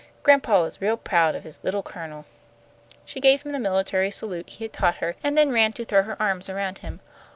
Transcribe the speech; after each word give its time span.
Grandpa 0.23 0.63
is 0.63 0.81
real 0.81 0.97
proud 0.97 1.35
of 1.35 1.43
his 1.43 1.63
'little 1.63 1.83
Colonel.'" 1.83 2.25
She 3.05 3.19
gave 3.19 3.43
him 3.43 3.51
the 3.51 3.59
military 3.59 4.09
salute 4.09 4.49
he 4.49 4.63
had 4.63 4.73
taught 4.73 4.95
her, 4.95 5.15
and 5.23 5.37
then 5.37 5.51
ran 5.51 5.73
to 5.73 5.85
throw 5.85 6.01
her 6.01 6.19
arms 6.19 6.49
around 6.49 6.79
him. 6.79 7.01